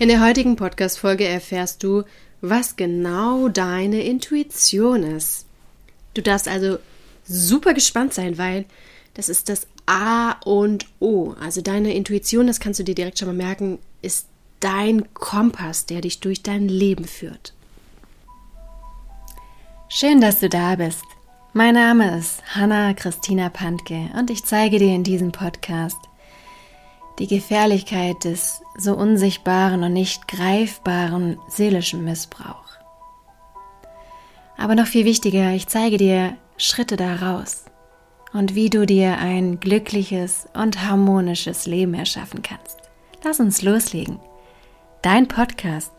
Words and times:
In 0.00 0.06
der 0.06 0.24
heutigen 0.24 0.54
Podcast-Folge 0.54 1.26
erfährst 1.26 1.82
du, 1.82 2.04
was 2.40 2.76
genau 2.76 3.48
deine 3.48 4.00
Intuition 4.04 5.02
ist. 5.02 5.44
Du 6.14 6.22
darfst 6.22 6.46
also 6.46 6.78
super 7.24 7.74
gespannt 7.74 8.14
sein, 8.14 8.38
weil 8.38 8.64
das 9.14 9.28
ist 9.28 9.48
das 9.48 9.66
A 9.86 10.36
und 10.44 10.86
O. 11.00 11.34
Also 11.40 11.62
deine 11.62 11.94
Intuition, 11.94 12.46
das 12.46 12.60
kannst 12.60 12.78
du 12.78 12.84
dir 12.84 12.94
direkt 12.94 13.18
schon 13.18 13.26
mal 13.26 13.34
merken, 13.34 13.80
ist 14.00 14.28
dein 14.60 15.12
Kompass, 15.14 15.86
der 15.86 16.00
dich 16.00 16.20
durch 16.20 16.44
dein 16.44 16.68
Leben 16.68 17.04
führt. 17.04 17.52
Schön, 19.88 20.20
dass 20.20 20.38
du 20.38 20.48
da 20.48 20.76
bist. 20.76 21.02
Mein 21.54 21.74
Name 21.74 22.16
ist 22.16 22.40
Hanna 22.54 22.94
Christina 22.94 23.48
Pantke 23.48 24.10
und 24.16 24.30
ich 24.30 24.44
zeige 24.44 24.78
dir 24.78 24.94
in 24.94 25.02
diesem 25.02 25.32
Podcast 25.32 26.07
die 27.18 27.26
Gefährlichkeit 27.26 28.24
des 28.24 28.62
so 28.76 28.94
unsichtbaren 28.94 29.82
und 29.82 29.92
nicht 29.92 30.28
greifbaren 30.28 31.38
seelischen 31.48 32.04
Missbrauch. 32.04 32.64
Aber 34.56 34.74
noch 34.74 34.86
viel 34.86 35.04
wichtiger, 35.04 35.52
ich 35.52 35.66
zeige 35.66 35.96
dir 35.96 36.36
Schritte 36.56 36.96
daraus 36.96 37.64
und 38.32 38.54
wie 38.54 38.70
du 38.70 38.86
dir 38.86 39.18
ein 39.18 39.60
glückliches 39.60 40.48
und 40.54 40.84
harmonisches 40.84 41.66
Leben 41.66 41.94
erschaffen 41.94 42.42
kannst. 42.42 42.78
Lass 43.24 43.40
uns 43.40 43.62
loslegen. 43.62 44.20
Dein 45.02 45.28
Podcast 45.28 45.92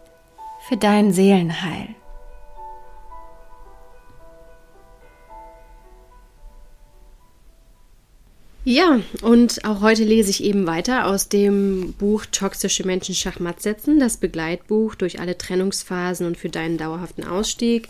für 0.68 0.78
dein 0.78 1.12
Seelenheil. 1.12 1.96
Ja, 8.70 9.00
und 9.24 9.66
auch 9.66 9.82
heute 9.82 10.04
lese 10.04 10.30
ich 10.30 10.44
eben 10.44 10.68
weiter 10.68 11.08
aus 11.08 11.28
dem 11.28 11.94
Buch 11.94 12.28
Toxische 12.32 12.86
Menschen 12.86 13.16
Schachmatt 13.16 13.64
setzen, 13.64 14.00
das 14.00 14.18
Begleitbuch 14.18 14.94
durch 14.94 15.20
alle 15.20 15.36
Trennungsphasen 15.36 16.28
und 16.28 16.38
für 16.38 16.50
deinen 16.50 16.78
dauerhaften 16.78 17.24
Ausstieg. 17.24 17.88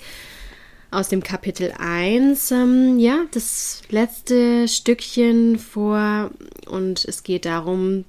Aus 0.90 1.10
dem 1.10 1.22
Kapitel 1.22 1.74
1, 1.78 2.52
ähm, 2.52 2.98
ja, 2.98 3.26
das 3.32 3.82
letzte 3.90 4.70
Stückchen 4.70 5.60
vor 5.60 6.32
und 6.66 7.04
es 7.04 7.24
geht 7.24 7.44
darum, 7.44 8.06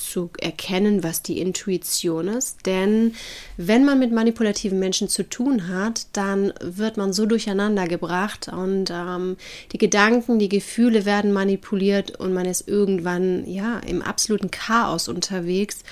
zu 0.00 0.30
erkennen, 0.38 1.04
was 1.04 1.22
die 1.22 1.38
Intuition 1.38 2.28
ist. 2.28 2.66
Denn 2.66 3.14
wenn 3.56 3.84
man 3.84 3.98
mit 3.98 4.12
manipulativen 4.12 4.78
Menschen 4.78 5.08
zu 5.08 5.28
tun 5.28 5.68
hat, 5.68 6.06
dann 6.12 6.52
wird 6.60 6.96
man 6.96 7.12
so 7.12 7.26
durcheinander 7.26 7.86
gebracht 7.86 8.48
und 8.48 8.90
ähm, 8.90 9.36
die 9.72 9.78
Gedanken, 9.78 10.38
die 10.38 10.48
Gefühle 10.48 11.04
werden 11.04 11.32
manipuliert 11.32 12.18
und 12.18 12.32
man 12.32 12.46
ist 12.46 12.66
irgendwann 12.66 13.48
ja 13.48 13.78
im 13.80 14.02
absoluten 14.02 14.50
Chaos 14.50 15.08
unterwegs. 15.08 15.84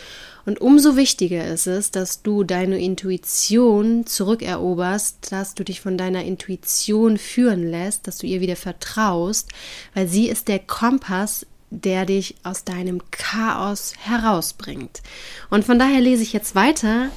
Und 0.48 0.62
umso 0.62 0.97
wichtiger 0.97 1.47
ist 1.47 1.67
es, 1.67 1.91
dass 1.91 2.22
du 2.22 2.43
deine 2.43 2.81
Intuition 2.81 4.06
zurückeroberst, 4.06 5.31
dass 5.31 5.55
du 5.55 5.62
dich 5.62 5.83
von 5.83 5.98
deiner 5.98 6.25
Intuition 6.25 7.19
führen 7.19 7.70
lässt, 7.70 8.06
dass 8.06 8.17
du 8.17 8.27
ihr 8.27 8.41
wieder 8.41 8.56
vertraust, 8.56 9.50
weil 9.93 10.09
sie 10.09 10.27
ist 10.27 10.48
der 10.48 10.61
Kompass, 10.61 11.45
der 11.71 12.07
dich 12.07 12.37
aus 12.43 12.65
deinem 12.65 13.03
Chaos 13.11 13.95
herausbringt. 13.99 15.03
Und 15.51 15.65
von 15.65 15.79
daher 15.79 16.01
lese 16.01 16.23
ich 16.23 16.33
jetzt 16.33 16.55
weiter 16.55 17.11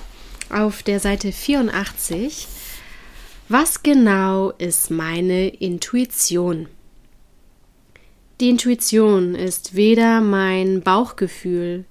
auf 0.49 0.83
der 0.83 0.99
Seite 0.99 1.31
84. 1.31 2.47
Was 3.49 3.83
genau 3.83 4.51
ist 4.51 4.91
meine 4.91 5.47
Intuition? 5.47 6.67
Die 8.39 8.49
Intuition 8.49 9.35
ist 9.35 9.75
weder 9.75 10.19
mein 10.21 10.81
Bauchgefühl, 10.81 11.85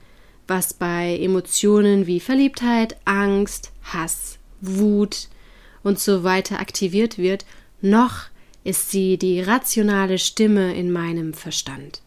was 0.49 0.75
bei 0.75 1.17
Emotionen 1.21 2.07
wie 2.07 2.19
Verliebtheit, 2.19 2.97
Angst, 3.05 3.71
Hass, 3.85 4.39
Wut 4.61 5.29
und 5.83 5.99
so 6.01 6.25
weiter 6.25 6.59
aktiviert 6.59 7.19
wird, 7.19 7.47
noch 7.81 8.25
ist 8.65 8.91
sie 8.91 9.17
die 9.17 9.41
rationale 9.41 10.19
Stimme 10.19 10.75
in 10.75 10.91
meinem 10.91 11.35
Verstand 11.35 12.03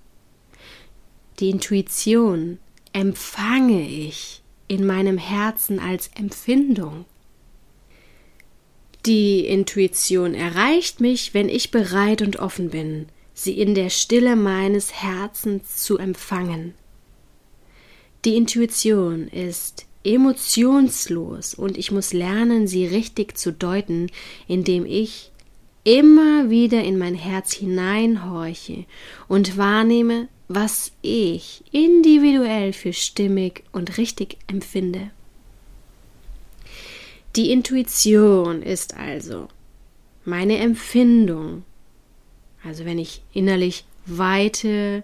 die 1.44 1.50
Intuition 1.50 2.58
empfange 2.94 3.86
ich 3.86 4.42
in 4.70 4.86
meinem 4.86 5.18
Herzen 5.18 5.78
als 5.78 6.10
Empfindung. 6.16 7.04
Die 9.06 9.46
Intuition 9.46 10.36
erreicht 10.36 11.02
mich, 11.02 11.34
wenn 11.34 11.50
ich 11.50 11.70
bereit 11.70 12.22
und 12.22 12.40
offen 12.40 12.70
bin, 12.70 13.08
sie 13.34 13.60
in 13.60 13.76
der 13.76 13.90
Stille 13.90 14.38
meines 14.38 14.94
Herzens 14.94 15.84
zu 15.84 15.98
empfangen. 15.98 16.76
Die 18.24 18.38
Intuition 18.38 19.28
ist 19.28 19.86
emotionslos 20.06 21.56
und 21.56 21.78
ich 21.78 21.92
muss 21.92 22.14
lernen, 22.14 22.68
sie 22.68 22.86
richtig 22.86 23.38
zu 23.38 23.52
deuten, 23.52 24.10
indem 24.48 24.86
ich 24.86 25.34
immer 25.84 26.50
wieder 26.50 26.86
in 26.86 26.98
mein 26.98 27.16
Herz 27.16 27.52
hineinhorche 27.52 28.86
und 29.28 29.58
wahrnehme, 29.58 30.30
was 30.48 30.92
ich 31.02 31.64
individuell 31.72 32.74
für 32.74 32.94
stimmig 32.94 33.64
und 33.72 33.98
richtig 33.98 34.38
empfinde. 34.48 35.12
Die 37.36 37.52
Intuition 37.52 38.62
ist 38.62 38.96
also 38.96 39.48
meine 40.26 40.58
Empfindung, 40.58 41.64
also 42.64 42.86
wenn 42.86 43.00
ich 43.00 43.22
innerlich 43.34 43.86
Weite 44.06 45.04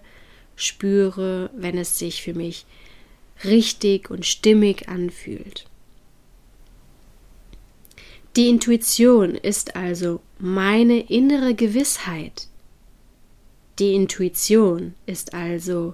spüre, 0.55 1.49
wenn 1.55 1.77
es 1.77 1.97
sich 1.97 2.21
für 2.21 2.33
mich 2.33 2.65
richtig 3.43 4.11
und 4.11 4.25
stimmig 4.25 4.89
anfühlt. 4.89 5.65
Die 8.35 8.47
Intuition 8.47 9.35
ist 9.35 9.75
also 9.75 10.21
meine 10.37 10.99
innere 10.99 11.55
Gewissheit, 11.55 12.48
die 13.79 13.93
Intuition 13.93 14.93
ist 15.05 15.33
also 15.33 15.93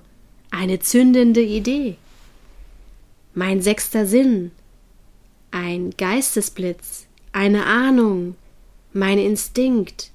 eine 0.50 0.80
zündende 0.80 1.42
Idee. 1.42 1.98
Mein 3.34 3.62
sechster 3.62 4.06
Sinn, 4.06 4.52
ein 5.52 5.92
Geistesblitz, 5.98 7.06
eine 7.32 7.66
Ahnung, 7.66 8.36
mein 8.94 9.20
Instinkt, 9.20 10.12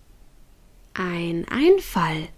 ein 0.95 1.47
Einfall. 1.49 2.29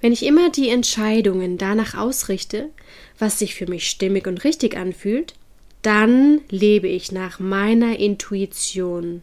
Wenn 0.00 0.12
ich 0.12 0.24
immer 0.24 0.50
die 0.50 0.70
Entscheidungen 0.70 1.58
danach 1.58 1.94
ausrichte, 1.94 2.70
was 3.18 3.38
sich 3.38 3.54
für 3.54 3.66
mich 3.66 3.90
stimmig 3.90 4.26
und 4.26 4.44
richtig 4.44 4.76
anfühlt, 4.76 5.34
dann 5.82 6.40
lebe 6.48 6.88
ich 6.88 7.12
nach 7.12 7.38
meiner 7.38 7.98
Intuition 7.98 9.22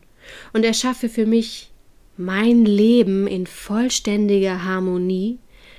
und 0.54 0.66
erschaffe 0.66 1.10
für 1.10 1.26
mich 1.26 1.72
mein 2.18 2.66
Leben 2.66 3.28
in 3.28 3.46
vollständiger 3.46 4.64
Harmonie, 4.64 5.38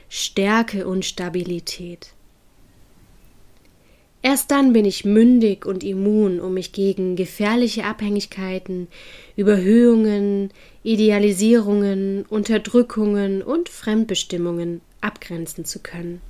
Stärke 0.09 0.87
und 0.87 1.05
Stabilität. 1.05 2.15
Erst 4.21 4.51
dann 4.51 4.73
bin 4.73 4.85
ich 4.85 5.05
mündig 5.05 5.65
und 5.65 5.85
immun, 5.85 6.41
um 6.41 6.55
mich 6.55 6.73
gegen 6.73 7.15
gefährliche 7.15 7.85
Abhängigkeiten, 7.85 8.89
Überhöhungen, 9.37 10.51
Idealisierungen, 10.83 12.25
Unterdrückungen 12.29 13.43
und 13.43 13.69
Fremdbestimmungen 13.69 14.81
abgrenzen 15.01 15.65
zu 15.65 15.79
können. 15.79 16.21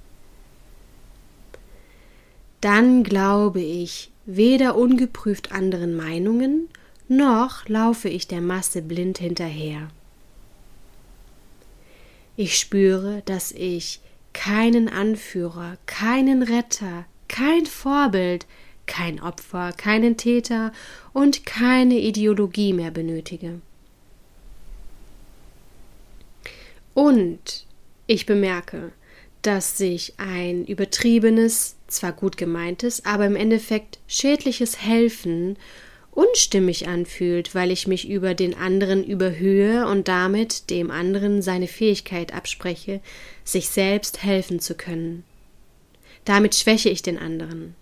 Dann 2.60 3.04
glaube 3.04 3.60
ich 3.60 4.10
weder 4.26 4.76
ungeprüft 4.76 5.52
anderen 5.52 5.96
Meinungen, 5.96 6.68
noch 7.08 7.68
laufe 7.68 8.10
ich 8.10 8.28
der 8.28 8.42
Masse 8.42 8.82
blind 8.82 9.18
hinterher. 9.18 9.88
Ich 12.40 12.56
spüre, 12.56 13.20
dass 13.24 13.50
ich 13.50 13.98
keinen 14.32 14.88
Anführer, 14.88 15.76
keinen 15.86 16.44
Retter, 16.44 17.04
kein 17.26 17.66
Vorbild, 17.66 18.46
kein 18.86 19.20
Opfer, 19.20 19.72
keinen 19.72 20.16
Täter 20.16 20.72
und 21.12 21.44
keine 21.44 21.98
Ideologie 21.98 22.72
mehr 22.72 22.92
benötige. 22.92 23.60
Und 26.94 27.66
ich 28.06 28.24
bemerke, 28.24 28.92
dass 29.42 29.76
sich 29.76 30.14
ein 30.18 30.64
übertriebenes, 30.64 31.74
zwar 31.88 32.12
gut 32.12 32.36
gemeintes, 32.36 33.04
aber 33.04 33.26
im 33.26 33.34
Endeffekt 33.34 33.98
schädliches 34.06 34.80
Helfen 34.80 35.56
unstimmig 36.18 36.88
anfühlt, 36.88 37.54
weil 37.54 37.70
ich 37.70 37.86
mich 37.86 38.08
über 38.08 38.34
den 38.34 38.56
anderen 38.56 39.04
überhöhe 39.04 39.86
und 39.86 40.08
damit 40.08 40.68
dem 40.68 40.90
anderen 40.90 41.42
seine 41.42 41.68
Fähigkeit 41.68 42.34
abspreche, 42.34 43.00
sich 43.44 43.68
selbst 43.68 44.24
helfen 44.24 44.58
zu 44.58 44.74
können. 44.74 45.22
Damit 46.24 46.56
schwäche 46.56 46.90
ich 46.90 47.02
den 47.02 47.18
anderen. 47.18 47.76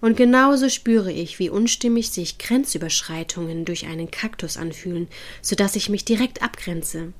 Und 0.00 0.16
genauso 0.16 0.68
spüre 0.68 1.12
ich, 1.12 1.38
wie 1.38 1.48
unstimmig 1.48 2.10
sich 2.10 2.38
Grenzüberschreitungen 2.38 3.64
durch 3.64 3.86
einen 3.86 4.10
Kaktus 4.10 4.56
anfühlen, 4.56 5.06
so 5.40 5.54
dass 5.54 5.76
ich 5.76 5.88
mich 5.88 6.04
direkt 6.04 6.42
abgrenze. 6.42 7.12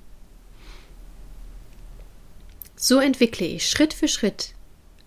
So 2.74 2.98
entwickle 2.98 3.46
ich 3.46 3.68
Schritt 3.68 3.94
für 3.94 4.08
Schritt 4.08 4.55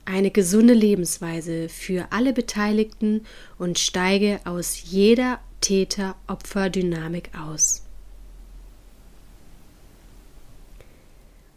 eine 0.10 0.32
gesunde 0.32 0.74
Lebensweise 0.74 1.70
für 1.70 2.08
alle 2.12 2.34
Beteiligten 2.34 3.26
und 3.58 3.78
steige 3.80 4.40
aus 4.44 4.82
jeder 4.86 5.40
Täter-Opfer-Dynamik 5.62 7.30
aus. 7.38 7.84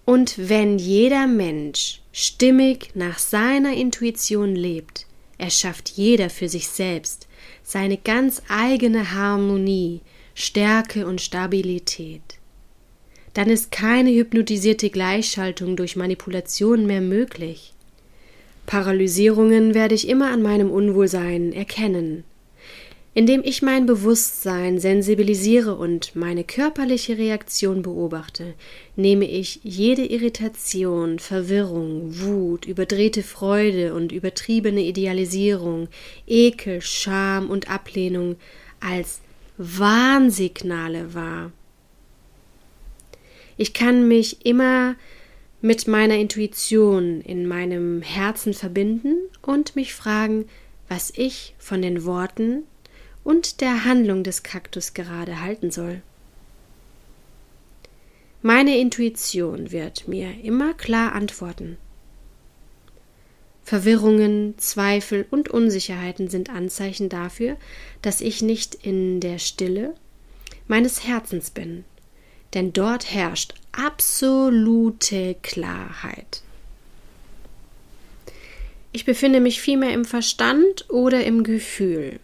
Und 0.04 0.34
wenn 0.36 0.78
jeder 0.78 1.26
Mensch 1.26 2.02
stimmig 2.12 2.90
nach 2.94 3.18
seiner 3.18 3.72
Intuition 3.74 4.54
lebt, 4.54 5.06
erschafft 5.38 5.88
jeder 5.90 6.28
für 6.28 6.48
sich 6.48 6.68
selbst 6.68 7.28
seine 7.62 7.96
ganz 7.96 8.42
eigene 8.48 9.12
Harmonie, 9.12 10.00
Stärke 10.34 11.06
und 11.06 11.20
Stabilität. 11.20 12.22
Dann 13.34 13.48
ist 13.48 13.70
keine 13.70 14.10
hypnotisierte 14.10 14.90
Gleichschaltung 14.90 15.76
durch 15.76 15.96
Manipulation 15.96 16.86
mehr 16.86 17.00
möglich. 17.00 17.71
Paralysierungen 18.66 19.74
werde 19.74 19.94
ich 19.94 20.08
immer 20.08 20.30
an 20.30 20.42
meinem 20.42 20.70
Unwohlsein 20.70 21.52
erkennen, 21.52 22.24
indem 23.14 23.42
ich 23.44 23.60
mein 23.60 23.86
Bewusstsein 23.86 24.78
sensibilisiere 24.78 25.74
und 25.76 26.16
meine 26.16 26.44
körperliche 26.44 27.18
Reaktion 27.18 27.82
beobachte, 27.82 28.54
nehme 28.96 29.28
ich 29.28 29.60
jede 29.62 30.04
Irritation, 30.04 31.18
Verwirrung, 31.18 32.18
Wut, 32.20 32.64
überdrehte 32.64 33.22
Freude 33.22 33.94
und 33.94 34.12
übertriebene 34.12 34.80
Idealisierung, 34.80 35.88
Ekel, 36.26 36.80
Scham 36.80 37.50
und 37.50 37.70
Ablehnung 37.70 38.36
als 38.80 39.20
Warnsignale 39.58 41.14
wahr. 41.14 41.52
Ich 43.56 43.74
kann 43.74 44.08
mich 44.08 44.46
immer 44.46 44.96
mit 45.62 45.86
meiner 45.86 46.16
Intuition 46.16 47.20
in 47.20 47.46
meinem 47.46 48.02
Herzen 48.02 48.52
verbinden 48.52 49.16
und 49.42 49.76
mich 49.76 49.94
fragen, 49.94 50.46
was 50.88 51.12
ich 51.16 51.54
von 51.56 51.80
den 51.80 52.04
Worten 52.04 52.64
und 53.22 53.60
der 53.60 53.84
Handlung 53.84 54.24
des 54.24 54.42
Kaktus 54.42 54.92
gerade 54.92 55.40
halten 55.40 55.70
soll. 55.70 56.02
Meine 58.42 58.76
Intuition 58.76 59.70
wird 59.70 60.08
mir 60.08 60.42
immer 60.42 60.74
klar 60.74 61.12
antworten. 61.12 61.78
Verwirrungen, 63.62 64.58
Zweifel 64.58 65.26
und 65.30 65.48
Unsicherheiten 65.48 66.28
sind 66.28 66.50
Anzeichen 66.50 67.08
dafür, 67.08 67.56
dass 68.02 68.20
ich 68.20 68.42
nicht 68.42 68.74
in 68.74 69.20
der 69.20 69.38
Stille 69.38 69.94
meines 70.66 71.06
Herzens 71.06 71.50
bin, 71.50 71.84
denn 72.52 72.72
dort 72.72 73.14
herrscht 73.14 73.54
absolute 73.72 75.36
Klarheit. 75.42 76.42
Ich 78.92 79.04
befinde 79.06 79.40
mich 79.40 79.60
vielmehr 79.60 79.94
im 79.94 80.04
Verstand 80.04 80.90
oder 80.90 81.24
im 81.24 81.44
Gefühl. 81.44 82.20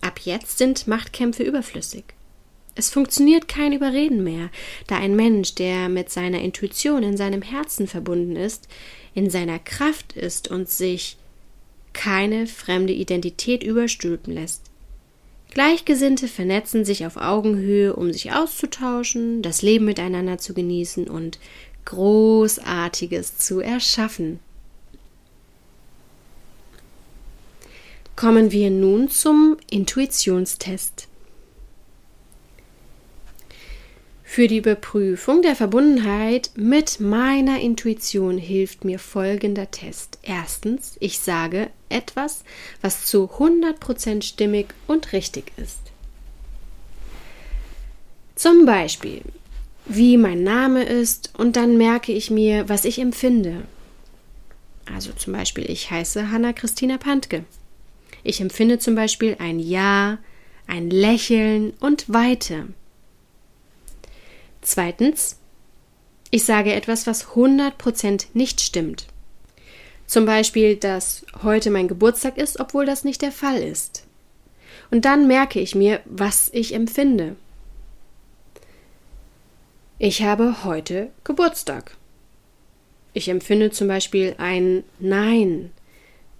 Ab 0.00 0.20
jetzt 0.24 0.58
sind 0.58 0.88
Machtkämpfe 0.88 1.44
überflüssig. 1.44 2.04
Es 2.74 2.90
funktioniert 2.90 3.48
kein 3.48 3.72
Überreden 3.72 4.24
mehr, 4.24 4.50
da 4.88 4.96
ein 4.96 5.14
Mensch, 5.14 5.54
der 5.54 5.88
mit 5.88 6.10
seiner 6.10 6.40
Intuition 6.40 7.02
in 7.02 7.16
seinem 7.16 7.42
Herzen 7.42 7.86
verbunden 7.86 8.34
ist, 8.34 8.66
in 9.14 9.30
seiner 9.30 9.58
Kraft 9.58 10.14
ist 10.14 10.48
und 10.48 10.68
sich 10.68 11.18
keine 11.92 12.46
fremde 12.46 12.94
Identität 12.94 13.62
überstülpen 13.62 14.34
lässt. 14.34 14.71
Gleichgesinnte 15.52 16.28
vernetzen 16.28 16.86
sich 16.86 17.04
auf 17.04 17.18
Augenhöhe, 17.18 17.94
um 17.94 18.10
sich 18.10 18.32
auszutauschen, 18.32 19.42
das 19.42 19.60
Leben 19.60 19.84
miteinander 19.84 20.38
zu 20.38 20.54
genießen 20.54 21.08
und 21.08 21.38
Großartiges 21.84 23.36
zu 23.36 23.60
erschaffen. 23.60 24.40
Kommen 28.16 28.50
wir 28.50 28.70
nun 28.70 29.10
zum 29.10 29.58
Intuitionstest. 29.68 31.08
Für 34.34 34.48
die 34.48 34.56
Überprüfung 34.56 35.42
der 35.42 35.54
Verbundenheit 35.54 36.52
mit 36.54 37.00
meiner 37.00 37.60
Intuition 37.60 38.38
hilft 38.38 38.82
mir 38.82 38.98
folgender 38.98 39.70
Test. 39.70 40.18
Erstens, 40.22 40.96
ich 41.00 41.18
sage 41.18 41.68
etwas, 41.90 42.42
was 42.80 43.04
zu 43.04 43.24
100% 43.24 44.22
stimmig 44.22 44.68
und 44.86 45.12
richtig 45.12 45.52
ist. 45.58 45.80
Zum 48.34 48.64
Beispiel, 48.64 49.20
wie 49.84 50.16
mein 50.16 50.42
Name 50.42 50.82
ist 50.82 51.34
und 51.36 51.56
dann 51.56 51.76
merke 51.76 52.12
ich 52.12 52.30
mir, 52.30 52.70
was 52.70 52.86
ich 52.86 52.98
empfinde. 53.00 53.64
Also 54.90 55.12
zum 55.12 55.34
Beispiel, 55.34 55.70
ich 55.70 55.90
heiße 55.90 56.30
Hanna 56.30 56.54
Christina 56.54 56.96
Pantke. 56.96 57.44
Ich 58.24 58.40
empfinde 58.40 58.78
zum 58.78 58.94
Beispiel 58.94 59.36
ein 59.40 59.58
Ja, 59.58 60.16
ein 60.66 60.88
Lächeln 60.88 61.74
und 61.80 62.10
Weite. 62.10 62.68
Zweitens, 64.62 65.38
ich 66.30 66.44
sage 66.44 66.72
etwas, 66.72 67.06
was 67.06 67.28
100% 67.30 68.28
nicht 68.32 68.60
stimmt. 68.60 69.06
Zum 70.06 70.24
Beispiel, 70.24 70.76
dass 70.76 71.26
heute 71.42 71.70
mein 71.70 71.88
Geburtstag 71.88 72.38
ist, 72.38 72.60
obwohl 72.60 72.86
das 72.86 73.04
nicht 73.04 73.22
der 73.22 73.32
Fall 73.32 73.62
ist. 73.62 74.06
Und 74.90 75.04
dann 75.04 75.26
merke 75.26 75.60
ich 75.60 75.74
mir, 75.74 76.00
was 76.04 76.48
ich 76.52 76.74
empfinde. 76.74 77.36
Ich 79.98 80.22
habe 80.22 80.64
heute 80.64 81.10
Geburtstag. 81.24 81.96
Ich 83.14 83.28
empfinde 83.28 83.70
zum 83.70 83.88
Beispiel 83.88 84.34
ein 84.38 84.84
Nein. 84.98 85.70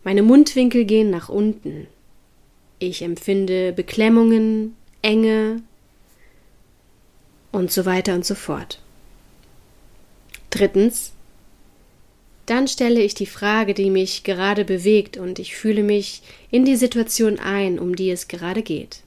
Meine 0.05 0.23
Mundwinkel 0.23 0.85
gehen 0.85 1.11
nach 1.11 1.29
unten. 1.29 1.87
Ich 2.79 3.03
empfinde 3.03 3.73
Beklemmungen, 3.73 4.75
Enge, 5.03 5.63
und 7.53 7.71
so 7.71 7.85
weiter 7.85 8.15
und 8.15 8.25
so 8.25 8.35
fort. 8.35 8.81
Drittens, 10.51 11.13
dann 12.47 12.67
stelle 12.67 13.01
ich 13.01 13.15
die 13.15 13.27
Frage, 13.27 13.75
die 13.75 13.91
mich 13.91 14.25
gerade 14.25 14.65
bewegt 14.65 15.17
und 15.17 15.39
ich 15.39 15.55
fühle 15.55 15.83
mich 15.83 16.23
in 16.51 16.65
die 16.65 16.77
Situation 16.77 17.39
ein, 17.39 17.79
um 17.79 17.95
die 17.95 18.11
es 18.11 18.27
gerade 18.27 18.63
geht. 18.63 19.01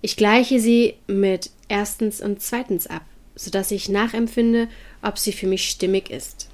Ich 0.00 0.16
gleiche 0.16 0.60
sie 0.60 0.94
mit 1.06 1.50
erstens 1.68 2.20
und 2.20 2.40
zweitens 2.40 2.86
ab, 2.86 3.04
sodass 3.34 3.70
ich 3.70 3.88
nachempfinde, 3.88 4.68
ob 5.02 5.18
sie 5.18 5.32
für 5.32 5.46
mich 5.46 5.68
stimmig 5.68 6.10
ist. 6.10 6.48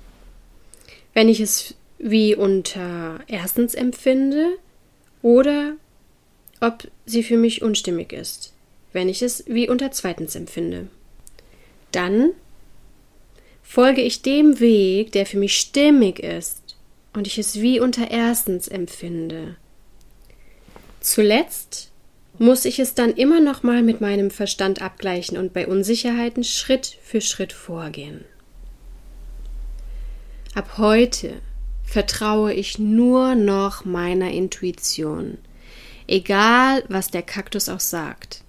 Wenn 1.15 1.29
ich 1.29 1.41
es 1.41 1.75
wie 1.99 2.35
unter 2.35 3.21
erstens 3.27 3.75
empfinde 3.75 4.57
oder 5.23 5.75
ob 6.61 6.89
sie 7.07 7.23
für 7.23 7.37
mich 7.37 7.63
unstimmig 7.63 8.13
ist 8.13 8.53
wenn 8.93 9.09
ich 9.09 9.23
es 9.23 9.45
wie 9.47 9.69
unter 9.69 9.91
zweitens 9.91 10.35
empfinde. 10.35 10.89
Dann 11.93 12.31
folge 13.63 14.03
ich 14.03 14.23
dem 14.23 14.61
Weg, 14.61 15.13
der 15.13 15.27
für 15.27 15.39
mich 15.39 15.57
stimmig 15.57 16.19
ist 16.21 16.77
und 17.13 17.27
ich 17.27 17.39
es 17.39 17.61
wie 17.61 17.81
unter 17.81 18.11
erstens 18.11 18.69
empfinde. 18.69 19.57
Zuletzt 21.01 21.91
muss 22.39 22.65
ich 22.65 22.79
es 22.79 22.95
dann 22.95 23.13
immer 23.13 23.41
noch 23.41 23.63
mal 23.63 23.83
mit 23.83 24.01
meinem 24.01 24.31
Verstand 24.31 24.81
abgleichen 24.81 25.37
und 25.37 25.53
bei 25.53 25.67
Unsicherheiten 25.67 26.43
Schritt 26.43 26.99
für 27.03 27.21
Schritt 27.21 27.53
vorgehen. 27.53 28.25
Ab 30.55 30.79
heute 30.79 31.41
vertraue 31.85 32.53
ich 32.53 32.79
nur 32.79 33.35
noch 33.35 33.85
meiner 33.85 34.31
Intuition, 34.31 35.39
egal 36.07 36.83
was 36.89 37.11
der 37.11 37.23
Kaktus 37.23 37.69
auch 37.69 37.81
sagt. 37.81 38.43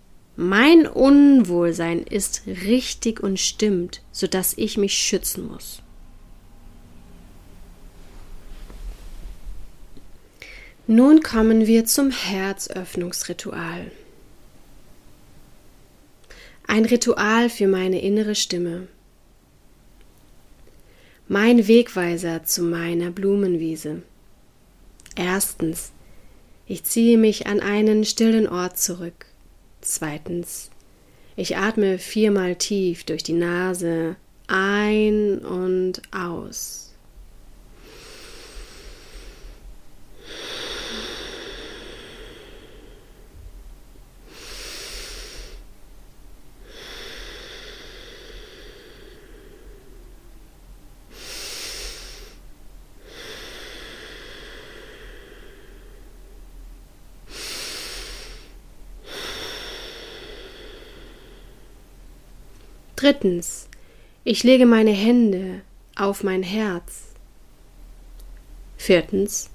Mein 0.44 0.88
Unwohlsein 0.88 2.02
ist 2.02 2.48
richtig 2.48 3.20
und 3.20 3.40
stimmt, 3.40 4.02
sodass 4.12 4.58
ich 4.58 4.76
mich 4.76 4.98
schützen 4.98 5.48
muss. 5.48 5.84
Nun 10.88 11.22
kommen 11.22 11.68
wir 11.68 11.86
zum 11.86 12.10
Herzöffnungsritual. 12.10 13.92
Ein 16.66 16.86
Ritual 16.86 17.48
für 17.48 17.68
meine 17.68 18.02
innere 18.02 18.34
Stimme. 18.34 18.88
Mein 21.28 21.68
Wegweiser 21.68 22.46
zu 22.46 22.64
meiner 22.64 23.12
Blumenwiese. 23.12 24.02
Erstens, 25.16 25.92
ich 26.66 26.84
ziehe 26.84 27.20
mich 27.20 27.46
an 27.46 27.60
einen 27.60 28.06
stillen 28.06 28.48
Ort 28.48 28.80
zurück. 28.80 29.28
Zweitens, 29.82 30.70
ich 31.36 31.58
atme 31.58 31.98
viermal 31.98 32.56
tief 32.56 33.04
durch 33.04 33.24
die 33.24 33.34
Nase 33.34 34.16
ein 34.48 35.40
und 35.40 36.02
aus. 36.12 36.91
Drittens, 63.02 63.68
ich 64.24 64.44
lege 64.44 64.68
meine 64.68 64.92
Hände 64.92 65.62
auf 65.96 66.24
mein 66.24 66.44
Herz. 66.44 67.06
Viertens, 68.78 69.50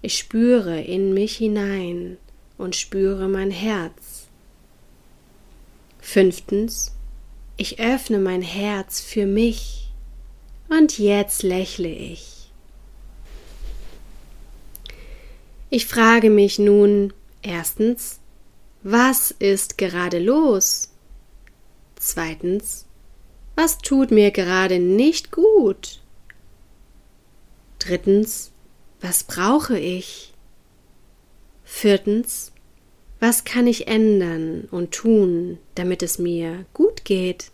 ich 0.00 0.18
spüre 0.18 0.80
in 0.80 1.14
mich 1.14 1.36
hinein 1.36 2.16
und 2.58 2.74
spüre 2.74 3.28
mein 3.28 3.52
Herz. 3.52 4.26
Fünftens, 6.00 6.90
ich 7.56 7.78
öffne 7.78 8.18
mein 8.18 8.42
Herz 8.42 9.00
für 9.00 9.26
mich 9.26 9.92
und 10.68 10.98
jetzt 10.98 11.44
lächle 11.44 11.88
ich. 11.88 12.50
Ich 15.70 15.86
frage 15.86 16.30
mich 16.30 16.58
nun 16.58 17.12
erstens, 17.42 18.18
was 18.82 19.30
ist 19.30 19.78
gerade 19.78 20.18
los? 20.18 20.91
Zweitens, 22.04 22.84
was 23.54 23.78
tut 23.78 24.10
mir 24.10 24.32
gerade 24.32 24.80
nicht 24.80 25.30
gut? 25.30 26.00
Drittens, 27.78 28.50
was 29.00 29.22
brauche 29.22 29.78
ich? 29.78 30.34
Viertens, 31.62 32.50
was 33.20 33.44
kann 33.44 33.68
ich 33.68 33.86
ändern 33.86 34.66
und 34.72 34.90
tun, 34.90 35.58
damit 35.76 36.02
es 36.02 36.18
mir 36.18 36.66
gut 36.74 37.04
geht? 37.04 37.52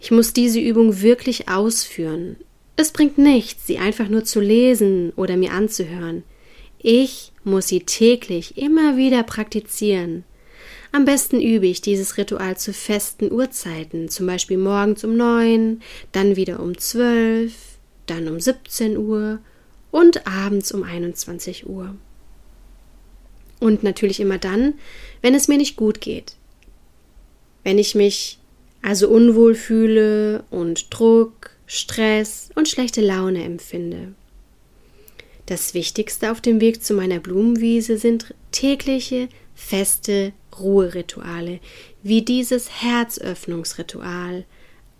Ich 0.00 0.10
muss 0.10 0.32
diese 0.32 0.60
Übung 0.60 1.02
wirklich 1.02 1.50
ausführen. 1.50 2.36
Es 2.76 2.90
bringt 2.90 3.18
nichts, 3.18 3.66
sie 3.66 3.76
einfach 3.76 4.08
nur 4.08 4.24
zu 4.24 4.40
lesen 4.40 5.12
oder 5.14 5.36
mir 5.36 5.52
anzuhören. 5.52 6.22
Ich 6.78 7.32
muss 7.44 7.68
sie 7.68 7.80
täglich 7.80 8.56
immer 8.56 8.96
wieder 8.96 9.22
praktizieren. 9.24 10.24
Am 10.94 11.04
besten 11.04 11.40
übe 11.40 11.66
ich 11.66 11.80
dieses 11.80 12.18
Ritual 12.18 12.56
zu 12.56 12.72
festen 12.72 13.32
Uhrzeiten, 13.32 14.08
zum 14.08 14.28
Beispiel 14.28 14.58
morgens 14.58 15.02
um 15.02 15.16
neun, 15.16 15.82
dann 16.12 16.36
wieder 16.36 16.60
um 16.60 16.78
zwölf, 16.78 17.52
dann 18.06 18.28
um 18.28 18.38
17 18.38 18.96
Uhr 18.96 19.40
und 19.90 20.24
abends 20.24 20.70
um 20.70 20.84
21 20.84 21.68
Uhr. 21.68 21.96
Und 23.58 23.82
natürlich 23.82 24.20
immer 24.20 24.38
dann, 24.38 24.74
wenn 25.20 25.34
es 25.34 25.48
mir 25.48 25.56
nicht 25.58 25.74
gut 25.74 26.00
geht. 26.00 26.36
Wenn 27.64 27.78
ich 27.78 27.96
mich 27.96 28.38
also 28.80 29.08
unwohl 29.08 29.56
fühle 29.56 30.44
und 30.48 30.94
Druck, 30.96 31.50
Stress 31.66 32.50
und 32.54 32.68
schlechte 32.68 33.00
Laune 33.00 33.42
empfinde. 33.42 34.14
Das 35.46 35.74
Wichtigste 35.74 36.30
auf 36.30 36.40
dem 36.40 36.60
Weg 36.60 36.84
zu 36.84 36.94
meiner 36.94 37.18
Blumenwiese 37.18 37.98
sind 37.98 38.32
tägliche, 38.52 39.28
feste 39.54 40.32
Ruherituale, 40.58 41.60
wie 42.02 42.22
dieses 42.22 42.82
Herzöffnungsritual, 42.82 44.44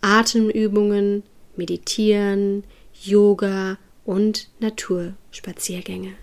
Atemübungen, 0.01 1.23
Meditieren, 1.57 2.65
Yoga 3.03 3.79
und 4.05 4.49
Naturspaziergänge. 4.61 6.15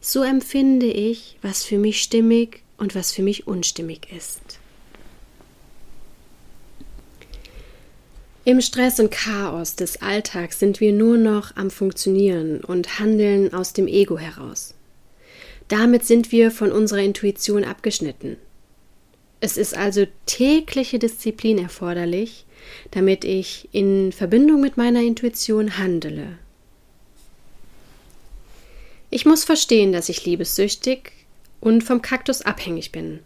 So 0.00 0.22
empfinde 0.22 0.86
ich, 0.86 1.36
was 1.42 1.64
für 1.64 1.78
mich 1.78 2.02
stimmig 2.02 2.62
und 2.78 2.94
was 2.94 3.12
für 3.12 3.22
mich 3.22 3.46
unstimmig 3.46 4.08
ist. 4.16 4.58
Im 8.44 8.62
Stress 8.62 8.98
und 8.98 9.10
Chaos 9.10 9.76
des 9.76 10.00
Alltags 10.00 10.58
sind 10.58 10.80
wir 10.80 10.92
nur 10.92 11.18
noch 11.18 11.56
am 11.56 11.70
Funktionieren 11.70 12.64
und 12.64 12.98
handeln 12.98 13.52
aus 13.52 13.74
dem 13.74 13.86
Ego 13.86 14.18
heraus. 14.18 14.74
Damit 15.70 16.04
sind 16.04 16.32
wir 16.32 16.50
von 16.50 16.70
unserer 16.70 17.00
Intuition 17.00 17.64
abgeschnitten. 17.64 18.36
Es 19.40 19.56
ist 19.56 19.74
also 19.74 20.04
tägliche 20.26 20.98
Disziplin 20.98 21.56
erforderlich, 21.56 22.44
damit 22.90 23.24
ich 23.24 23.70
in 23.72 24.12
Verbindung 24.12 24.60
mit 24.60 24.76
meiner 24.76 25.00
Intuition 25.00 25.78
handele 25.78 26.36
ich 29.10 29.26
muss 29.26 29.44
verstehen, 29.44 29.92
dass 29.92 30.08
ich 30.08 30.24
liebessüchtig 30.24 31.12
und 31.60 31.82
vom 31.82 32.00
Kaktus 32.00 32.42
abhängig 32.42 32.92
bin. 32.92 33.18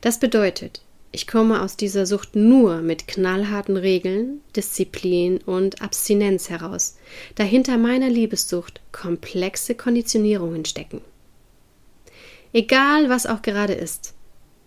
Das 0.00 0.18
bedeutet, 0.18 0.80
ich 1.12 1.26
komme 1.26 1.60
aus 1.60 1.76
dieser 1.76 2.06
Sucht 2.06 2.34
nur 2.34 2.80
mit 2.80 3.06
knallharten 3.06 3.76
Regeln, 3.76 4.40
Disziplin 4.56 5.38
und 5.38 5.82
Abstinenz 5.82 6.48
heraus, 6.48 6.96
da 7.34 7.44
hinter 7.44 7.76
meiner 7.76 8.08
Liebessucht 8.08 8.80
komplexe 8.90 9.74
Konditionierungen 9.74 10.64
stecken. 10.64 11.02
Egal, 12.52 13.08
was 13.08 13.26
auch 13.26 13.42
gerade 13.42 13.74
ist, 13.74 14.14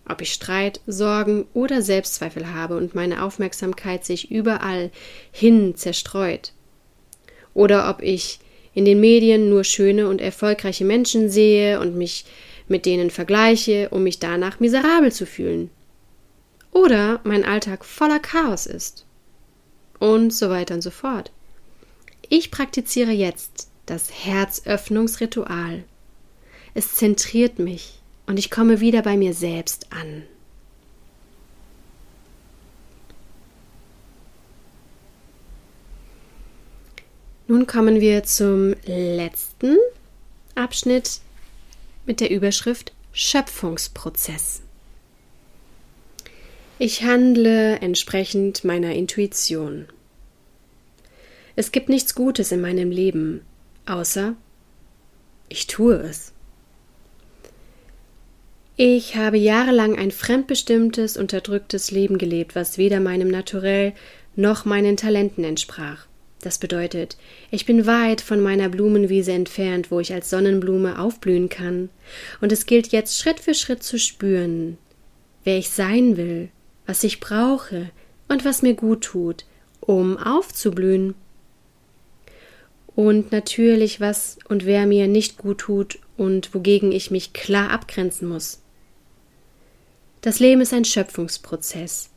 ob 0.08 0.22
ich 0.22 0.34
Streit, 0.34 0.82
Sorgen 0.86 1.46
oder 1.54 1.82
Selbstzweifel 1.82 2.54
habe 2.54 2.78
und 2.78 2.96
meine 2.96 3.24
Aufmerksamkeit 3.24 4.06
sich 4.06 4.32
überall 4.32 4.92
hin 5.32 5.76
zerstreut, 5.76 6.54
oder 7.54 7.90
ob 7.90 8.02
ich 8.02 8.40
in 8.74 8.86
den 8.86 9.00
Medien 9.00 9.50
nur 9.50 9.64
schöne 9.64 10.08
und 10.08 10.20
erfolgreiche 10.20 10.86
Menschen 10.86 11.30
sehe 11.30 11.80
und 11.80 11.96
mich 11.96 12.26
mit 12.68 12.86
denen 12.86 13.12
vergleiche, 13.12 13.90
um 13.90 14.04
mich 14.04 14.20
danach 14.20 14.60
miserabel 14.60 15.12
zu 15.12 15.26
fühlen. 15.26 15.70
Oder 16.72 17.20
mein 17.24 17.46
Alltag 17.46 17.86
voller 17.86 18.20
Chaos 18.20 18.66
ist. 18.66 19.06
Und 20.00 20.34
so 20.34 20.50
weiter 20.50 20.74
und 20.74 20.82
so 20.82 20.90
fort. 20.90 21.32
Ich 22.30 22.50
praktiziere 22.50 23.12
jetzt 23.12 23.70
das 23.86 24.10
Herzöffnungsritual. 24.26 25.84
Es 26.74 26.96
zentriert 26.96 27.60
mich 27.60 28.02
und 28.26 28.40
ich 28.40 28.50
komme 28.50 28.80
wieder 28.80 29.02
bei 29.04 29.18
mir 29.18 29.34
selbst 29.34 29.88
an. 29.92 30.24
Nun 37.48 37.68
kommen 37.68 38.00
wir 38.02 38.24
zum 38.24 38.74
letzten 38.86 39.78
Abschnitt 40.56 41.20
mit 42.06 42.20
der 42.20 42.32
Überschrift 42.32 42.94
Schöpfungsprozess. 43.12 44.62
Ich 46.80 47.04
handle 47.04 47.80
entsprechend 47.80 48.64
meiner 48.64 48.94
Intuition. 48.94 49.88
Es 51.56 51.72
gibt 51.72 51.90
nichts 51.90 52.16
Gutes 52.16 52.52
in 52.52 52.62
meinem 52.62 52.90
Leben, 52.90 53.46
außer 53.86 54.36
ich 55.50 55.68
tue 55.68 55.96
es. 55.96 56.33
Ich 58.76 59.16
habe 59.16 59.38
jahrelang 59.38 60.00
ein 60.00 60.10
fremdbestimmtes, 60.10 61.16
unterdrücktes 61.16 61.92
Leben 61.92 62.18
gelebt, 62.18 62.56
was 62.56 62.80
weder 62.80 63.00
meinem 63.00 63.28
Naturell 63.28 63.94
noch 64.36 64.66
meinen 64.66 64.98
Talenten 64.98 65.44
entsprach. 65.44 66.08
Das 66.42 66.58
bedeutet, 66.58 67.16
ich 67.52 67.68
bin 67.68 67.86
weit 67.86 68.20
von 68.20 68.42
meiner 68.42 68.70
Blumenwiese 68.70 69.32
entfernt, 69.32 69.92
wo 69.92 70.00
ich 70.00 70.12
als 70.12 70.32
Sonnenblume 70.32 70.98
aufblühen 71.00 71.50
kann, 71.50 71.90
und 72.42 72.52
es 72.52 72.66
gilt 72.66 72.88
jetzt 72.88 73.20
Schritt 73.20 73.40
für 73.40 73.54
Schritt 73.54 73.84
zu 73.84 74.00
spüren, 74.00 74.80
wer 75.44 75.60
ich 75.60 75.70
sein 75.70 76.18
will, 76.18 76.50
was 76.88 77.04
ich 77.04 77.20
brauche 77.20 77.92
und 78.28 78.44
was 78.44 78.64
mir 78.64 78.74
gut 78.74 79.04
tut, 79.04 79.46
um 79.82 80.18
aufzublühen. 80.18 81.14
Und 82.96 83.32
natürlich, 83.32 84.02
was 84.02 84.40
und 84.50 84.66
wer 84.66 84.88
mir 84.88 85.08
nicht 85.08 85.38
gut 85.38 85.60
tut 85.60 86.00
und 86.18 86.56
wogegen 86.56 86.92
ich 86.92 87.12
mich 87.12 87.34
klar 87.34 87.70
abgrenzen 87.70 88.28
muss. 88.28 88.63
Das 90.24 90.40
Leben 90.40 90.62
ist 90.62 90.72
ein 90.72 90.86
Schöpfungsprozess, 90.86 92.10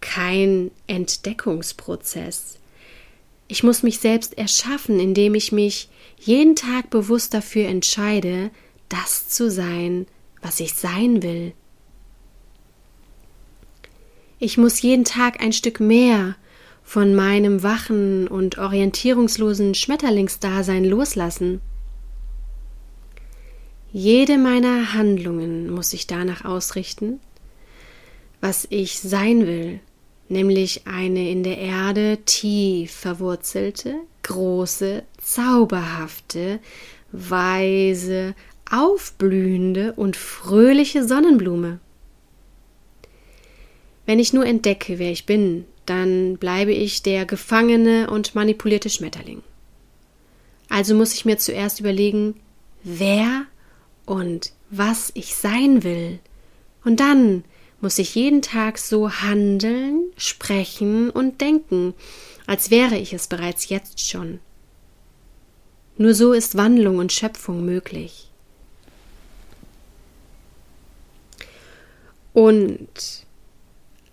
kein 0.00 0.72
Entdeckungsprozess. 0.88 2.58
Ich 3.46 3.62
muss 3.62 3.84
mich 3.84 4.00
selbst 4.00 4.36
erschaffen, 4.36 4.98
indem 4.98 5.36
ich 5.36 5.52
mich 5.52 5.88
jeden 6.18 6.56
Tag 6.56 6.90
bewusst 6.90 7.32
dafür 7.32 7.68
entscheide, 7.68 8.50
das 8.88 9.28
zu 9.28 9.52
sein, 9.52 10.06
was 10.42 10.58
ich 10.58 10.74
sein 10.74 11.22
will. 11.22 11.52
Ich 14.40 14.58
muss 14.58 14.82
jeden 14.82 15.04
Tag 15.04 15.40
ein 15.40 15.52
Stück 15.52 15.78
mehr 15.78 16.34
von 16.82 17.14
meinem 17.14 17.62
wachen 17.62 18.26
und 18.26 18.58
orientierungslosen 18.58 19.76
Schmetterlingsdasein 19.76 20.84
loslassen. 20.84 21.60
Jede 23.92 24.38
meiner 24.38 24.92
Handlungen 24.92 25.70
muss 25.70 25.90
sich 25.90 26.08
danach 26.08 26.44
ausrichten, 26.44 27.20
was 28.44 28.66
ich 28.68 29.00
sein 29.00 29.46
will, 29.46 29.80
nämlich 30.28 30.82
eine 30.86 31.30
in 31.30 31.44
der 31.44 31.56
Erde 31.56 32.18
tief 32.26 32.92
verwurzelte, 32.92 33.94
große, 34.22 35.02
zauberhafte, 35.16 36.58
weise, 37.10 38.34
aufblühende 38.70 39.94
und 39.94 40.18
fröhliche 40.18 41.08
Sonnenblume. 41.08 41.80
Wenn 44.04 44.18
ich 44.18 44.34
nur 44.34 44.44
entdecke, 44.44 44.98
wer 44.98 45.10
ich 45.10 45.24
bin, 45.24 45.64
dann 45.86 46.36
bleibe 46.36 46.72
ich 46.72 47.02
der 47.02 47.24
gefangene 47.24 48.10
und 48.10 48.34
manipulierte 48.34 48.90
Schmetterling. 48.90 49.42
Also 50.68 50.94
muss 50.94 51.14
ich 51.14 51.24
mir 51.24 51.38
zuerst 51.38 51.80
überlegen, 51.80 52.34
wer 52.82 53.46
und 54.04 54.52
was 54.68 55.12
ich 55.14 55.34
sein 55.34 55.82
will. 55.82 56.18
Und 56.84 57.00
dann 57.00 57.44
muss 57.84 57.98
ich 57.98 58.14
jeden 58.14 58.40
Tag 58.40 58.78
so 58.78 59.10
handeln, 59.10 60.10
sprechen 60.16 61.10
und 61.10 61.42
denken, 61.42 61.92
als 62.46 62.70
wäre 62.70 62.96
ich 62.96 63.12
es 63.12 63.26
bereits 63.26 63.68
jetzt 63.68 64.00
schon. 64.00 64.40
Nur 65.98 66.14
so 66.14 66.32
ist 66.32 66.56
Wandlung 66.56 66.96
und 66.96 67.12
Schöpfung 67.12 67.62
möglich. 67.64 68.30
Und 72.32 72.88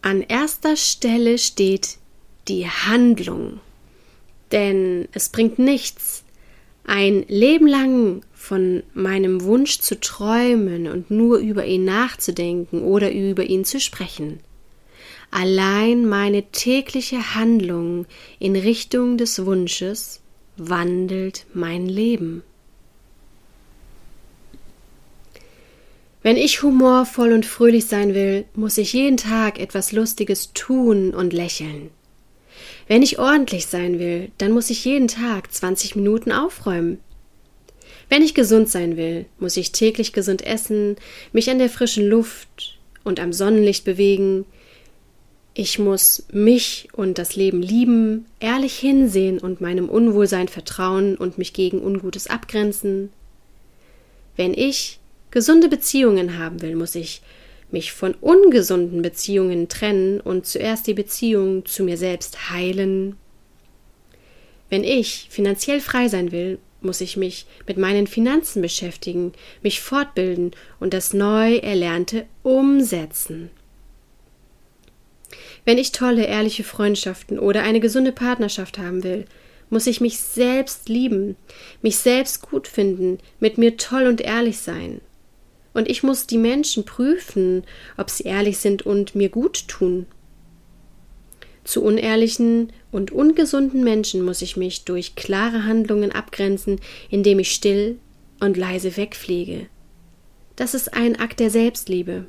an 0.02 0.22
erster 0.22 0.76
Stelle 0.76 1.38
steht 1.38 1.98
die 2.50 2.68
Handlung. 2.68 3.62
Denn 4.52 5.08
es 5.14 5.30
bringt 5.30 5.60
nichts, 5.60 6.26
ein 6.84 7.24
Leben 7.30 7.68
lang 7.68 8.26
von 8.42 8.82
meinem 8.96 9.44
Wunsch 9.44 9.80
zu 9.82 10.00
träumen 10.00 10.88
und 10.88 11.12
nur 11.12 11.38
über 11.38 11.64
ihn 11.64 11.86
nachzudenken 11.86 12.82
oder 12.82 13.12
über 13.12 13.44
ihn 13.44 13.66
zu 13.66 13.80
sprechen. 13.80 14.40
Allein 15.30 16.10
meine 16.10 16.42
tägliche 16.52 17.36
Handlung 17.36 18.08
in 18.40 18.56
Richtung 18.56 19.18
des 19.18 19.46
Wunsches 19.46 20.22
wandelt 20.58 21.46
mein 21.54 21.86
Leben. 21.88 22.42
Wenn 26.24 26.36
ich 26.36 26.64
humorvoll 26.64 27.34
und 27.34 27.46
fröhlich 27.46 27.86
sein 27.86 28.16
will, 28.16 28.46
muss 28.56 28.80
ich 28.80 28.94
jeden 28.94 29.18
Tag 29.18 29.60
etwas 29.60 29.92
Lustiges 29.92 30.52
tun 30.54 31.14
und 31.14 31.32
lächeln. 31.32 31.92
Wenn 32.88 33.04
ich 33.04 33.20
ordentlich 33.20 33.68
sein 33.68 34.00
will, 34.00 34.32
dann 34.40 34.52
muss 34.52 34.72
ich 34.72 34.84
jeden 34.84 35.08
Tag 35.08 35.54
20 35.54 35.96
Minuten 35.96 36.32
aufräumen. 36.32 37.00
Wenn 38.12 38.24
ich 38.24 38.34
gesund 38.34 38.68
sein 38.68 38.98
will, 38.98 39.26
muss 39.40 39.56
ich 39.56 39.72
täglich 39.72 40.12
gesund 40.12 40.46
essen, 40.46 40.98
mich 41.32 41.50
an 41.50 41.60
der 41.60 41.70
frischen 41.70 42.06
Luft 42.06 42.78
und 43.06 43.22
am 43.22 43.32
Sonnenlicht 43.32 43.86
bewegen. 43.86 44.44
Ich 45.54 45.80
muss 45.80 46.26
mich 46.30 46.90
und 46.92 47.18
das 47.18 47.38
Leben 47.38 47.62
lieben, 47.62 48.26
ehrlich 48.42 48.78
hinsehen 48.78 49.40
und 49.40 49.62
meinem 49.62 49.88
Unwohlsein 49.88 50.50
vertrauen 50.50 51.16
und 51.16 51.38
mich 51.38 51.54
gegen 51.54 51.82
Ungutes 51.82 52.28
abgrenzen. 52.28 53.12
Wenn 54.36 54.54
ich 54.56 55.00
gesunde 55.32 55.70
Beziehungen 55.70 56.38
haben 56.38 56.62
will, 56.62 56.76
muss 56.76 56.96
ich 56.96 57.22
mich 57.72 57.94
von 57.94 58.14
ungesunden 58.16 59.02
Beziehungen 59.02 59.70
trennen 59.70 60.20
und 60.20 60.46
zuerst 60.46 60.86
die 60.86 60.94
Beziehung 60.94 61.66
zu 61.66 61.86
mir 61.86 61.96
selbst 61.96 62.50
heilen. 62.50 63.16
Wenn 64.70 64.84
ich 64.84 65.28
finanziell 65.30 65.80
frei 65.80 66.10
sein 66.10 66.34
will, 66.34 66.60
muss 66.82 67.02
ich 67.02 67.18
mich 67.18 67.46
mit 67.68 67.78
meinen 67.78 68.08
Finanzen 68.08 68.62
beschäftigen, 68.62 69.34
mich 69.62 69.82
fortbilden 69.82 70.52
und 70.80 70.94
das 70.94 71.14
neu 71.14 71.58
Erlernte 71.58 72.26
umsetzen. 72.44 73.50
Wenn 75.64 75.78
ich 75.78 75.92
tolle, 75.92 76.26
ehrliche 76.26 76.64
Freundschaften 76.64 77.38
oder 77.38 77.64
eine 77.64 77.80
gesunde 77.80 78.12
Partnerschaft 78.12 78.78
haben 78.78 79.04
will, 79.04 79.26
muss 79.70 79.88
ich 79.88 80.02
mich 80.02 80.20
selbst 80.20 80.90
lieben, 80.90 81.38
mich 81.82 81.98
selbst 81.98 82.42
gut 82.42 82.68
finden, 82.68 83.20
mit 83.40 83.58
mir 83.58 83.78
toll 83.78 84.08
und 84.08 84.22
ehrlich 84.22 84.60
sein. 84.60 85.02
Und 85.74 85.90
ich 85.90 86.04
muss 86.04 86.28
die 86.28 86.38
Menschen 86.38 86.84
prüfen, 86.84 87.64
ob 87.96 88.10
sie 88.10 88.24
ehrlich 88.24 88.58
sind 88.58 88.86
und 88.86 89.16
mir 89.16 89.30
gut 89.30 89.68
tun. 89.70 90.08
Zu 91.72 91.86
unehrlichen 91.86 92.74
und 92.92 93.14
ungesunden 93.14 93.82
Menschen 93.82 94.26
muss 94.26 94.42
ich 94.42 94.58
mich 94.58 94.84
durch 94.84 95.16
klare 95.16 95.64
Handlungen 95.64 96.12
abgrenzen, 96.12 96.82
indem 97.10 97.40
ich 97.40 97.52
still 97.52 97.98
und 98.42 98.58
leise 98.58 98.98
wegfliege. 98.98 99.68
Das 100.58 100.74
ist 100.74 100.94
ein 100.94 101.18
Akt 101.18 101.40
der 101.40 101.50
Selbstliebe. 101.50 102.26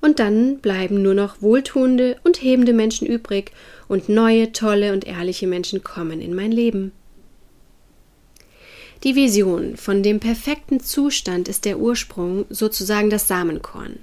Und 0.00 0.20
dann 0.20 0.58
bleiben 0.58 1.02
nur 1.02 1.14
noch 1.14 1.42
wohltuende 1.42 2.16
und 2.22 2.44
hebende 2.44 2.72
Menschen 2.72 3.08
übrig, 3.08 3.50
und 3.88 4.08
neue, 4.08 4.52
tolle 4.52 4.92
und 4.92 5.04
ehrliche 5.04 5.48
Menschen 5.48 5.82
kommen 5.82 6.20
in 6.20 6.32
mein 6.32 6.52
Leben. 6.52 6.92
Die 9.02 9.16
Vision 9.16 9.76
von 9.76 10.04
dem 10.04 10.20
perfekten 10.20 10.78
Zustand 10.78 11.48
ist 11.48 11.64
der 11.64 11.80
Ursprung, 11.80 12.44
sozusagen 12.50 13.10
das 13.10 13.26
Samenkorn. 13.26 13.98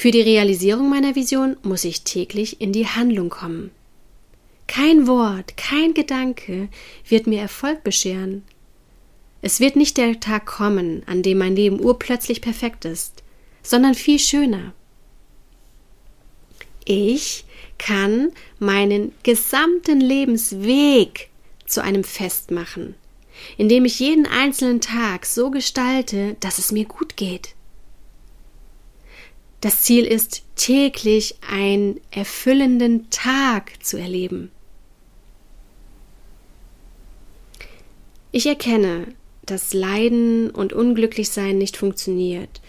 Für 0.00 0.12
die 0.12 0.20
Realisierung 0.20 0.88
meiner 0.88 1.16
Vision 1.16 1.56
muss 1.64 1.82
ich 1.82 2.02
täglich 2.02 2.60
in 2.60 2.70
die 2.70 2.86
Handlung 2.86 3.30
kommen. 3.30 3.72
Kein 4.68 5.08
Wort, 5.08 5.56
kein 5.56 5.92
Gedanke 5.92 6.68
wird 7.08 7.26
mir 7.26 7.40
Erfolg 7.40 7.82
bescheren. 7.82 8.44
Es 9.42 9.58
wird 9.58 9.74
nicht 9.74 9.96
der 9.96 10.20
Tag 10.20 10.46
kommen, 10.46 11.02
an 11.06 11.24
dem 11.24 11.38
mein 11.38 11.56
Leben 11.56 11.80
urplötzlich 11.80 12.40
perfekt 12.40 12.84
ist, 12.84 13.24
sondern 13.64 13.96
viel 13.96 14.20
schöner. 14.20 14.72
Ich 16.84 17.44
kann 17.76 18.30
meinen 18.60 19.10
gesamten 19.24 20.00
Lebensweg 20.00 21.28
zu 21.66 21.82
einem 21.82 22.04
Fest 22.04 22.52
machen 22.52 22.94
indem 23.56 23.84
ich 23.84 24.00
jeden 24.00 24.26
einzelnen 24.26 24.80
Tag 24.80 25.26
so 25.26 25.50
gestalte, 25.50 26.36
dass 26.40 26.58
es 26.58 26.72
mir 26.72 26.84
gut 26.84 27.16
geht. 27.16 27.54
Das 29.60 29.82
Ziel 29.82 30.04
ist, 30.04 30.44
täglich 30.56 31.36
einen 31.48 32.00
erfüllenden 32.10 33.10
Tag 33.10 33.84
zu 33.84 33.96
erleben. 33.96 34.50
Ich 38.30 38.46
erkenne, 38.46 39.08
dass 39.44 39.72
Leiden 39.72 40.50
und 40.50 40.72
Unglücklichsein 40.72 41.56
nicht 41.56 41.76
funktioniert 41.76 42.60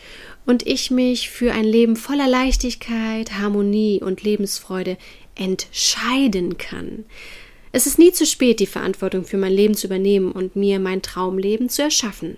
und 0.45 0.65
ich 0.65 0.89
mich 0.89 1.29
für 1.29 1.51
ein 1.51 1.65
Leben 1.65 1.95
voller 1.95 2.27
Leichtigkeit, 2.27 3.33
Harmonie 3.33 4.01
und 4.01 4.23
Lebensfreude 4.23 4.97
entscheiden 5.35 6.57
kann, 6.57 7.05
es 7.71 7.85
ist 7.85 7.99
nie 7.99 8.11
zu 8.11 8.25
spät, 8.25 8.59
die 8.59 8.65
Verantwortung 8.65 9.25
für 9.25 9.37
mein 9.37 9.53
Leben 9.53 9.75
zu 9.75 9.87
übernehmen 9.87 10.31
und 10.31 10.55
mir 10.55 10.79
mein 10.79 11.01
Traumleben 11.01 11.69
zu 11.69 11.83
erschaffen. 11.83 12.37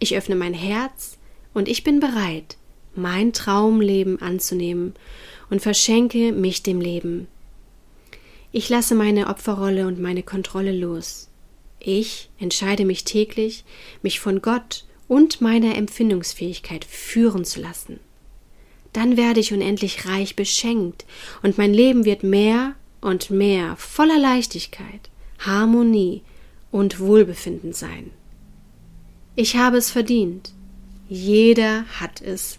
Ich 0.00 0.16
öffne 0.16 0.34
mein 0.34 0.54
Herz 0.54 1.16
und 1.54 1.68
ich 1.68 1.84
bin 1.84 2.00
bereit, 2.00 2.56
mein 2.94 3.32
Traumleben 3.32 4.20
anzunehmen 4.20 4.94
und 5.50 5.60
verschenke 5.60 6.32
mich 6.32 6.62
dem 6.62 6.80
Leben. 6.80 7.28
Ich 8.52 8.68
lasse 8.68 8.94
meine 8.94 9.28
Opferrolle 9.28 9.86
und 9.86 10.00
meine 10.00 10.22
Kontrolle 10.22 10.72
los. 10.72 11.28
Ich 11.80 12.28
entscheide 12.38 12.84
mich 12.84 13.04
täglich, 13.04 13.64
mich 14.02 14.20
von 14.20 14.42
Gott 14.42 14.84
und 15.08 15.40
meiner 15.40 15.76
Empfindungsfähigkeit 15.76 16.84
führen 16.84 17.44
zu 17.44 17.60
lassen. 17.60 17.98
Dann 18.92 19.16
werde 19.16 19.40
ich 19.40 19.52
unendlich 19.52 20.06
reich 20.06 20.36
beschenkt 20.36 21.06
und 21.42 21.58
mein 21.58 21.72
Leben 21.72 22.04
wird 22.04 22.22
mehr 22.22 22.74
und 23.00 23.30
mehr 23.30 23.76
voller 23.76 24.18
Leichtigkeit, 24.18 25.10
Harmonie 25.38 26.22
und 26.70 27.00
Wohlbefinden 27.00 27.72
sein. 27.72 28.10
Ich 29.34 29.56
habe 29.56 29.78
es 29.78 29.90
verdient. 29.90 30.52
Jeder 31.08 31.84
hat 32.00 32.20
es 32.20 32.58